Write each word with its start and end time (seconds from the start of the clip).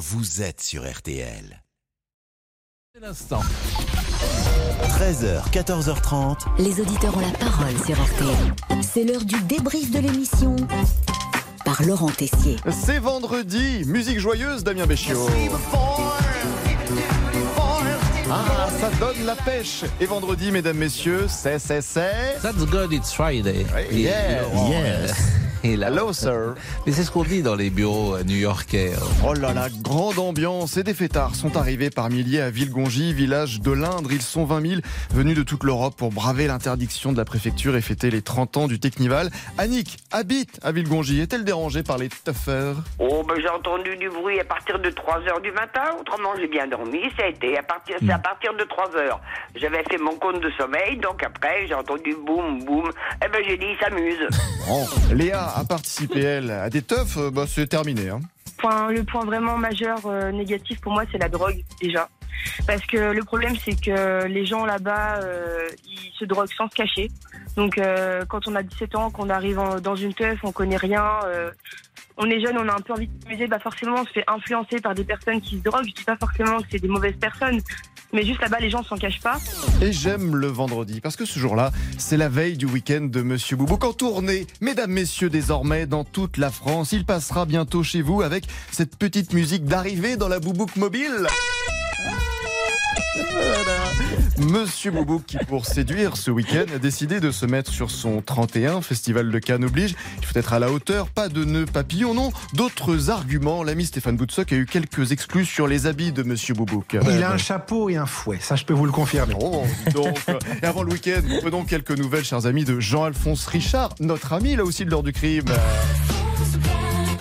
vous 0.00 0.40
êtes 0.40 0.62
sur 0.62 0.90
RTL. 0.90 1.62
L'instant. 2.98 3.42
13h, 4.98 5.50
14h30. 5.52 6.38
Les 6.58 6.80
auditeurs 6.80 7.14
ont 7.18 7.20
la 7.20 7.32
parole 7.32 7.76
sur 7.84 8.02
RTL. 8.02 8.82
C'est 8.82 9.04
l'heure 9.04 9.24
du 9.26 9.38
débrief 9.42 9.90
de 9.90 9.98
l'émission 9.98 10.56
par 11.66 11.82
Laurent 11.82 12.08
Tessier. 12.08 12.56
C'est 12.70 12.98
vendredi, 12.98 13.84
musique 13.84 14.18
joyeuse 14.18 14.64
Damien 14.64 14.86
Béchiot. 14.86 15.28
Ah, 18.30 18.68
ça 18.80 18.90
donne 18.98 19.26
la 19.26 19.36
pêche. 19.36 19.84
Et 20.00 20.06
vendredi, 20.06 20.50
mesdames, 20.50 20.78
messieurs, 20.78 21.26
c'est, 21.28 21.58
c'est, 21.58 21.82
c'est... 21.82 22.38
That's 22.40 22.64
good, 22.64 22.90
it's 22.94 23.12
Friday. 23.12 23.66
Laurent, 23.92 24.70
yes. 24.70 25.39
Euh, 25.64 25.76
là- 25.76 25.88
Hello, 25.88 26.12
sir. 26.12 26.54
Mais 26.86 26.92
c'est 26.92 27.02
ce 27.04 27.10
qu'on 27.10 27.24
dit 27.24 27.42
dans 27.42 27.54
les 27.56 27.68
bureaux 27.70 28.14
euh, 28.16 28.22
new-yorkais. 28.24 28.92
Oh 29.26 29.34
là 29.34 29.52
là, 29.52 29.68
grande 29.82 30.18
ambiance. 30.18 30.76
Et 30.76 30.82
des 30.82 30.94
fêtards 30.94 31.34
sont 31.34 31.56
arrivés 31.56 31.90
par 31.90 32.08
milliers 32.10 32.40
à 32.40 32.50
Villegongy, 32.50 33.12
village 33.12 33.60
de 33.60 33.72
l'Indre. 33.72 34.12
Ils 34.12 34.22
sont 34.22 34.44
20 34.44 34.66
000 34.68 34.80
venus 35.12 35.36
de 35.36 35.42
toute 35.42 35.64
l'Europe 35.64 35.94
pour 35.96 36.10
braver 36.12 36.46
l'interdiction 36.46 37.12
de 37.12 37.16
la 37.16 37.24
préfecture 37.24 37.76
et 37.76 37.80
fêter 37.80 38.10
les 38.10 38.22
30 38.22 38.56
ans 38.56 38.66
du 38.68 38.78
Technival. 38.78 39.30
Annick 39.58 39.98
habite 40.12 40.58
à 40.62 40.72
Villegongy. 40.72 41.20
Est-elle 41.20 41.44
dérangée 41.44 41.82
par 41.82 41.98
les 41.98 42.08
tuffers 42.08 42.76
Oh, 42.98 43.24
ben, 43.28 43.34
j'ai 43.40 43.48
entendu 43.48 43.96
du 43.96 44.08
bruit 44.08 44.38
à 44.40 44.44
partir 44.44 44.78
de 44.78 44.90
3 44.90 45.18
heures 45.28 45.40
du 45.40 45.50
matin. 45.52 45.82
Autrement, 46.00 46.30
j'ai 46.38 46.46
bien 46.48 46.66
dormi. 46.68 47.00
Ça 47.18 47.24
a 47.24 47.28
été 47.28 47.58
à 47.58 47.62
partir, 47.62 47.96
c'est 48.00 48.12
à 48.12 48.18
partir 48.18 48.54
de 48.54 48.64
3 48.64 48.96
heures. 48.96 49.20
J'avais 49.56 49.82
fait 49.90 49.98
mon 49.98 50.14
compte 50.16 50.40
de 50.40 50.50
sommeil, 50.56 50.96
donc 50.98 51.22
après, 51.24 51.66
j'ai 51.66 51.74
entendu 51.74 52.14
boum, 52.26 52.64
boum. 52.64 52.90
Eh 53.24 53.28
ben, 53.28 53.42
j'ai 53.46 53.56
dit, 53.56 53.66
ils 53.68 53.78
s'amusent. 53.84 54.28
Bon, 54.68 54.86
Léa 55.14 55.49
a 55.56 55.64
participé, 55.64 56.20
elle, 56.20 56.50
à 56.50 56.70
des 56.70 56.82
teufs. 56.82 57.16
euh, 57.16 57.30
Bah, 57.30 57.44
c'est 57.48 57.66
terminé. 57.66 58.08
Hein. 58.10 58.20
Point- 58.58 58.90
le 58.92 59.04
point 59.04 59.24
vraiment 59.24 59.56
majeur 59.56 59.98
euh, 60.06 60.30
négatif 60.32 60.80
pour 60.80 60.92
moi, 60.92 61.04
c'est 61.10 61.18
la 61.18 61.28
drogue 61.28 61.62
déjà. 61.80 62.08
Parce 62.66 62.84
que 62.86 63.12
le 63.12 63.24
problème, 63.24 63.54
c'est 63.64 63.80
que 63.80 64.26
les 64.26 64.44
gens 64.44 64.64
là-bas, 64.64 65.20
euh, 65.22 65.68
ils 65.86 66.12
se 66.18 66.24
droguent 66.24 66.52
sans 66.56 66.68
se 66.68 66.74
cacher. 66.74 67.10
Donc, 67.56 67.78
euh, 67.78 68.24
quand 68.28 68.46
on 68.48 68.54
a 68.54 68.62
17 68.62 68.94
ans, 68.96 69.10
qu'on 69.10 69.28
arrive 69.28 69.60
dans 69.82 69.96
une 69.96 70.14
teuf, 70.14 70.38
on 70.44 70.52
connaît 70.52 70.76
rien, 70.76 71.04
euh, 71.24 71.50
on 72.16 72.28
est 72.28 72.40
jeune, 72.40 72.56
on 72.58 72.68
a 72.68 72.74
un 72.74 72.80
peu 72.80 72.92
envie 72.92 73.06
de 73.06 73.22
s'amuser, 73.24 73.46
bah 73.46 73.58
forcément, 73.58 73.96
on 73.98 74.04
se 74.04 74.10
fait 74.10 74.24
influencer 74.26 74.80
par 74.80 74.94
des 74.94 75.04
personnes 75.04 75.40
qui 75.40 75.58
se 75.58 75.62
droguent. 75.62 75.86
Je 75.86 75.94
dis 75.94 76.04
pas 76.04 76.16
forcément 76.16 76.58
que 76.58 76.66
c'est 76.70 76.78
des 76.78 76.88
mauvaises 76.88 77.16
personnes, 77.16 77.60
mais 78.12 78.24
juste 78.24 78.40
là-bas, 78.40 78.58
les 78.60 78.70
gens 78.70 78.82
s'en 78.82 78.96
cachent 78.96 79.20
pas. 79.20 79.38
Et 79.80 79.92
j'aime 79.92 80.36
le 80.36 80.48
vendredi 80.48 81.00
parce 81.00 81.16
que 81.16 81.24
ce 81.24 81.38
jour-là, 81.38 81.70
c'est 81.96 82.16
la 82.16 82.28
veille 82.28 82.56
du 82.56 82.66
week-end 82.66 83.02
de 83.02 83.22
Monsieur 83.22 83.56
Boubouk 83.56 83.84
en 83.84 83.92
tournée. 83.92 84.46
Mesdames, 84.60 84.90
messieurs, 84.90 85.30
désormais 85.30 85.86
dans 85.86 86.04
toute 86.04 86.36
la 86.36 86.50
France, 86.50 86.92
il 86.92 87.06
passera 87.06 87.46
bientôt 87.46 87.82
chez 87.82 88.02
vous 88.02 88.22
avec 88.22 88.44
cette 88.70 88.96
petite 88.96 89.32
musique 89.32 89.64
d'arrivée 89.64 90.16
dans 90.16 90.28
la 90.28 90.40
Boubouk 90.40 90.76
mobile. 90.76 91.26
Monsieur 94.38 94.90
Boubouk 94.90 95.26
qui, 95.26 95.36
pour 95.46 95.66
séduire 95.66 96.16
ce 96.16 96.30
week-end, 96.30 96.64
a 96.74 96.78
décidé 96.78 97.20
de 97.20 97.30
se 97.30 97.46
mettre 97.46 97.70
sur 97.70 97.90
son 97.90 98.22
31, 98.22 98.80
Festival 98.80 99.30
de 99.30 99.38
Cannes 99.38 99.64
oblige. 99.64 99.94
Il 100.18 100.26
faut 100.26 100.38
être 100.38 100.52
à 100.52 100.58
la 100.58 100.70
hauteur, 100.70 101.08
pas 101.08 101.28
de 101.28 101.44
nœud 101.44 101.66
papillon, 101.66 102.14
non. 102.14 102.32
D'autres 102.54 103.10
arguments. 103.10 103.62
L'ami 103.62 103.84
Stéphane 103.84 104.16
Boutsock 104.16 104.52
a 104.52 104.56
eu 104.56 104.66
quelques 104.66 105.12
exclus 105.12 105.44
sur 105.44 105.66
les 105.66 105.86
habits 105.86 106.12
de 106.12 106.22
Monsieur 106.22 106.54
Boubouk. 106.54 106.96
Il 107.02 107.22
a 107.22 107.32
un 107.32 107.38
chapeau 107.38 107.90
et 107.90 107.96
un 107.96 108.06
fouet, 108.06 108.38
ça 108.40 108.56
je 108.56 108.64
peux 108.64 108.74
vous 108.74 108.86
le 108.86 108.92
confirmer. 108.92 109.34
Oh, 109.40 109.64
donc. 109.92 110.18
Et 110.62 110.66
avant 110.66 110.82
le 110.82 110.92
week-end, 110.92 111.20
nous 111.24 111.40
prenons 111.40 111.64
quelques 111.64 111.96
nouvelles, 111.96 112.24
chers 112.24 112.46
amis, 112.46 112.64
de 112.64 112.80
Jean-Alphonse 112.80 113.46
Richard, 113.46 113.94
notre 114.00 114.32
ami 114.32 114.56
là 114.56 114.64
aussi 114.64 114.84
de 114.84 114.90
l'heure 114.90 115.02
du 115.02 115.12
crime. 115.12 115.44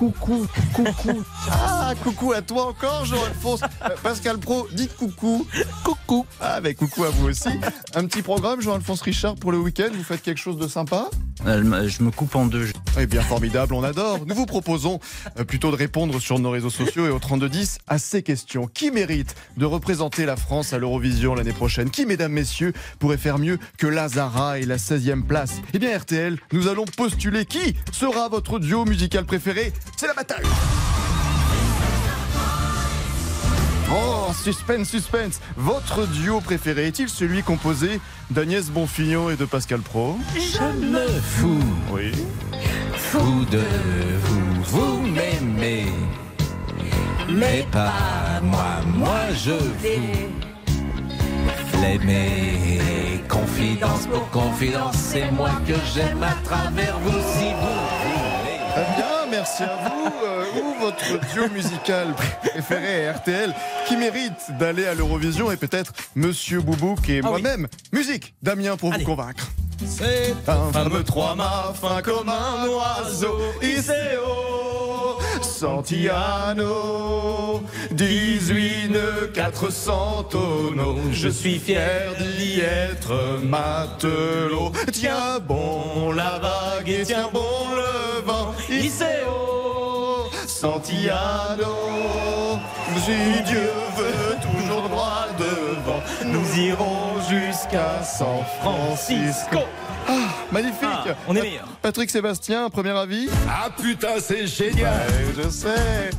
Coucou, 0.00 0.46
coucou. 0.72 1.22
Ah, 1.50 1.92
coucou 2.02 2.32
à 2.32 2.40
toi 2.40 2.68
encore, 2.68 3.04
Jean-Alphonse. 3.04 3.60
Euh, 3.84 3.90
Pascal 4.02 4.38
Pro, 4.38 4.66
dites 4.72 4.96
coucou. 4.96 5.46
Coucou. 5.84 6.24
Ah, 6.40 6.58
ben 6.62 6.74
coucou 6.74 7.04
à 7.04 7.10
vous 7.10 7.28
aussi. 7.28 7.50
Un 7.94 8.06
petit 8.06 8.22
programme, 8.22 8.62
Jean-Alphonse 8.62 9.02
Richard, 9.02 9.34
pour 9.34 9.52
le 9.52 9.58
week-end. 9.58 9.90
Vous 9.92 10.02
faites 10.02 10.22
quelque 10.22 10.38
chose 10.40 10.56
de 10.56 10.68
sympa 10.68 11.10
Euh, 11.46 11.86
Je 11.86 12.02
me 12.02 12.10
coupe 12.10 12.34
en 12.34 12.46
deux. 12.46 12.68
Eh 12.98 13.04
bien, 13.04 13.20
formidable, 13.20 13.74
on 13.74 13.84
adore. 13.84 14.20
Nous 14.26 14.34
vous 14.34 14.46
proposons 14.46 15.00
euh, 15.38 15.44
plutôt 15.44 15.70
de 15.70 15.76
répondre 15.76 16.18
sur 16.18 16.38
nos 16.38 16.50
réseaux 16.50 16.70
sociaux 16.70 17.04
et 17.06 17.10
au 17.10 17.18
3210 17.18 17.80
à 17.86 17.98
ces 17.98 18.22
questions. 18.22 18.68
Qui 18.72 18.90
mérite 18.90 19.34
de 19.58 19.66
représenter 19.66 20.24
la 20.24 20.36
France 20.36 20.72
à 20.72 20.78
l'Eurovision 20.78 21.34
l'année 21.34 21.52
prochaine? 21.52 21.90
Qui, 21.90 22.06
mesdames, 22.06 22.32
messieurs, 22.32 22.72
pourrait 23.00 23.18
faire 23.18 23.38
mieux 23.38 23.58
que 23.76 23.86
Lazara 23.86 24.58
et 24.60 24.64
la 24.64 24.78
16e 24.78 25.24
place? 25.24 25.60
Eh 25.74 25.78
bien, 25.78 25.94
RTL, 25.98 26.38
nous 26.52 26.68
allons 26.68 26.86
postuler 26.86 27.44
qui 27.44 27.76
sera 27.92 28.30
votre 28.30 28.58
duo 28.58 28.86
musical 28.86 29.26
préféré 29.26 29.74
C'est 29.96 30.06
la 30.06 30.14
bataille 30.14 30.44
Oh, 33.92 34.32
suspense, 34.44 34.88
suspense 34.88 35.40
Votre 35.56 36.06
duo 36.06 36.40
préféré 36.40 36.86
est-il 36.86 37.08
celui 37.08 37.42
composé 37.42 38.00
d'Agnès 38.30 38.66
Bonfillon 38.70 39.30
et 39.30 39.36
de 39.36 39.44
Pascal 39.44 39.80
Pro 39.80 40.16
Je 40.36 40.86
me 40.86 41.06
fous, 41.20 41.58
Oui. 41.92 42.12
fous 42.94 43.44
de 43.50 43.58
vous, 44.22 44.62
vous 44.62 45.00
m'aimez. 45.00 45.86
Mais 47.28 47.66
pas 47.70 48.40
moi, 48.42 48.80
moi 48.86 49.20
je 49.34 49.52
vous 49.52 49.80
l'aimer. 51.80 52.80
Confidence 53.28 54.06
pour 54.06 54.28
confidence, 54.30 54.96
c'est 54.96 55.30
moi 55.32 55.50
que 55.66 55.74
j'aime 55.94 56.22
à 56.22 56.34
travers 56.44 56.98
vous 57.00 57.10
si 57.38 57.52
vous 57.52 57.80
voulez. 58.02 59.19
Merci 59.30 59.62
à 59.62 59.76
vous. 59.84 60.10
Euh, 60.24 60.44
où 60.60 60.80
votre 60.80 61.32
duo 61.32 61.48
musical 61.50 62.14
préféré 62.14 63.08
à 63.08 63.12
RTL 63.14 63.54
qui 63.86 63.96
mérite 63.96 64.32
d'aller 64.58 64.86
à 64.86 64.94
l'Eurovision 64.94 65.50
et 65.52 65.56
peut-être 65.56 65.92
Monsieur 66.14 66.60
Boubouk 66.60 67.08
et 67.08 67.22
moi-même. 67.22 67.66
Musique, 67.92 68.34
Damien, 68.42 68.76
pour 68.76 68.92
vous 68.92 69.04
convaincre. 69.04 69.48
C'est 69.86 70.34
Un 70.46 70.72
fameux 70.72 71.04
trois-mâts 71.04 71.72
fin 71.80 72.02
comme 72.02 72.28
un 72.28 72.66
oiseau, 72.68 73.38
Iseo, 73.62 74.39
Santiano, 75.60 77.60
18 77.90 78.88
nœuds, 78.92 79.30
400 79.34 80.22
tonneaux. 80.30 80.96
Je 81.12 81.28
suis 81.28 81.58
fier 81.58 82.14
d'y 82.38 82.60
être 82.60 83.38
matelot. 83.42 84.72
Tiens 84.90 85.38
bon 85.46 86.12
la 86.12 86.38
vague 86.38 86.88
et 86.88 87.02
tiens 87.04 87.28
bon 87.30 87.42
le 87.76 88.22
vent, 88.24 88.54
Iseo, 88.70 90.30
Santiano. 90.46 91.76
Si 93.04 93.42
Dieu 93.44 93.70
veut 93.98 94.36
toujours 94.40 94.88
droit 94.88 95.26
devant, 95.38 96.00
nous 96.24 96.58
irons 96.58 97.20
jusqu'à 97.28 98.02
San 98.02 98.42
Francisco. 98.62 99.58
Ah, 100.12 100.16
magnifique 100.50 100.88
on 101.28 101.36
est 101.36 101.42
meilleur. 101.42 101.68
Patrick 101.82 102.10
Sébastien, 102.10 102.68
premier 102.68 102.90
avis 102.90 103.28
Ah 103.48 103.68
putain, 103.80 104.14
c'est 104.20 104.46
génial 104.46 104.92
Ouais, 105.08 105.44
je 105.44 105.48
sais. 105.48 106.10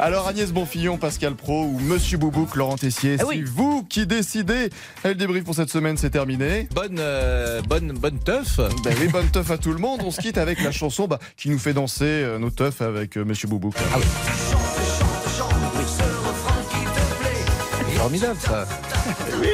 Alors 0.00 0.26
Agnès 0.26 0.50
Bonfillon, 0.52 0.96
Pascal 0.96 1.34
Pro 1.34 1.64
ou 1.64 1.78
Monsieur 1.80 2.16
Boubouk, 2.18 2.56
Laurent 2.56 2.76
Tessier, 2.76 3.16
Ah 3.18 3.22
c'est 3.22 3.28
oui. 3.28 3.44
vous 3.46 3.82
qui 3.84 4.06
décidez. 4.06 4.70
Le 5.04 5.14
débrief 5.14 5.44
pour 5.44 5.54
cette 5.54 5.70
semaine, 5.70 5.96
c'est 5.98 6.10
terminé. 6.10 6.68
bonne, 6.74 6.96
euh, 6.98 7.60
bonne, 7.68 7.92
bonne 7.92 8.18
teuf. 8.18 8.56
Ben 8.84 8.94
oui, 9.00 9.08
bonne 9.08 9.28
teuf 9.28 9.50
à 9.50 9.58
tout 9.58 9.72
le 9.72 9.78
monde. 9.78 10.00
On 10.04 10.10
se 10.10 10.20
quitte 10.20 10.38
avec 10.38 10.62
la 10.62 10.72
chanson 10.72 11.06
bah, 11.06 11.18
qui 11.36 11.50
nous 11.50 11.58
fait 11.58 11.74
danser 11.74 12.04
euh, 12.04 12.38
nos 12.38 12.50
teufs 12.50 12.80
avec 12.80 13.16
euh, 13.18 13.24
Monsieur 13.24 13.48
Boubouk. 13.48 13.74
Ah 13.94 13.98
Formidable 17.96 18.38
ça. 18.40 18.66
Oui. 19.40 19.48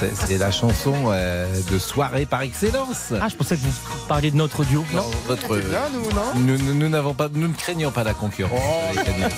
C'est- 0.00 0.38
la 0.38 0.50
chanson 0.50 0.94
euh, 1.06 1.46
de 1.70 1.78
soirée 1.78 2.26
par 2.26 2.42
excellence. 2.42 3.12
Ah, 3.20 3.28
je 3.28 3.36
pensais 3.36 3.56
que 3.56 3.60
vous 3.62 3.72
parliez 4.08 4.30
de 4.30 4.36
notre 4.36 4.64
duo. 4.64 4.84
Non, 4.92 5.04
votre- 5.26 5.42
C'est 5.56 5.68
bien, 5.70 5.80
nous, 5.92 6.10
non 6.10 6.22
Nous, 6.34 6.58
nous- 6.58 6.74
nous 6.74 6.88
n'avons 6.88 7.14
pas, 7.14 7.28
nous 7.32 7.48
ne 7.48 7.54
craignons 7.54 7.90
pas 7.92 8.04
la 8.04 8.14
concurrence. 8.14 8.60
avec 8.90 9.08
Agnès. 9.08 9.32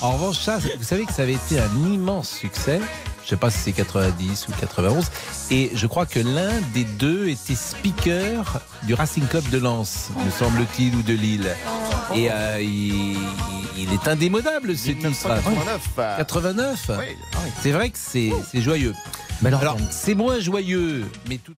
En 0.00 0.12
revanche, 0.12 0.38
ça, 0.38 0.58
vous 0.58 0.84
savez 0.84 1.04
que 1.04 1.12
ça 1.12 1.22
avait 1.22 1.34
été 1.34 1.58
un 1.60 1.70
immense 1.86 2.30
succès. 2.30 2.80
Je 3.30 3.36
sais 3.36 3.38
pas 3.38 3.50
si 3.52 3.58
c'est 3.60 3.72
90 3.72 4.48
ou 4.48 4.52
91. 4.58 5.08
Et 5.52 5.70
je 5.72 5.86
crois 5.86 6.04
que 6.04 6.18
l'un 6.18 6.50
des 6.74 6.82
deux 6.82 7.28
était 7.28 7.54
speaker 7.54 8.60
du 8.82 8.94
Racing 8.94 9.24
Club 9.28 9.48
de 9.50 9.58
Lens, 9.58 10.08
me 10.26 10.32
semble-t-il, 10.32 10.96
ou 10.96 11.02
de 11.02 11.12
Lille. 11.12 11.48
Et 12.12 12.28
euh, 12.28 12.60
il, 12.60 13.16
il 13.78 13.92
est 13.92 14.08
indémodable 14.08 14.76
ce 14.76 14.86
titre. 14.86 15.02
1989. 15.02 15.80
euh, 16.00 16.16
89 16.16 16.90
oui. 16.98 17.04
C'est 17.62 17.70
vrai 17.70 17.90
que 17.90 17.98
c'est 17.98 18.32
c'est 18.50 18.62
joyeux. 18.62 18.96
Mais 19.42 19.48
alors, 19.50 19.60
Alors, 19.60 19.76
c'est 19.92 20.16
moins 20.16 20.40
joyeux, 20.40 21.04
mais 21.28 21.38
tout 21.38 21.54